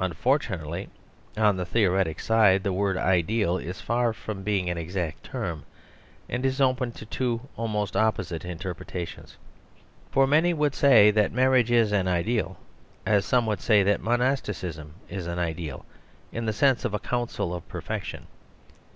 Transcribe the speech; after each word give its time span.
Unfortunately, 0.00 0.88
on 1.36 1.56
the 1.56 1.64
theoretic 1.64 2.18
side, 2.18 2.64
the 2.64 2.72
word 2.72 2.96
"ideal" 2.96 3.56
is 3.56 3.80
far 3.80 4.12
from 4.12 4.42
being 4.42 4.68
an 4.68 4.76
exact 4.76 5.22
term, 5.22 5.62
and 6.28 6.44
is 6.44 6.60
open 6.60 6.90
to 6.90 7.06
two 7.06 7.42
almost 7.56 7.96
opposite 7.96 8.44
interpretations. 8.44 9.36
For 10.10 10.26
many 10.26 10.52
would 10.52 10.74
say 10.74 11.12
that 11.12 11.30
marriage 11.30 11.70
is 11.70 11.92
an 11.92 12.08
ideal 12.08 12.56
as 13.06 13.24
some 13.24 13.46
would 13.46 13.60
say 13.60 13.84
that 13.84 14.02
monasticism 14.02 14.94
is 15.08 15.28
an 15.28 15.38
ideal, 15.38 15.86
in 16.32 16.46
the 16.46 16.52
sense 16.52 16.84
of 16.84 16.92
a 16.92 16.98
council 16.98 17.54
of 17.54 17.68
perfection. 17.68 18.26